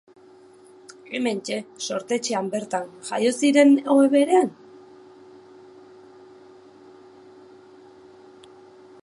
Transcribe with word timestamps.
Hementxe, 1.17 1.57
sortetxean 1.87 2.49
bertan, 2.53 2.87
jaio 3.09 3.35
ziren 3.43 3.75
ohe 3.97 4.09
berean? 4.15 4.51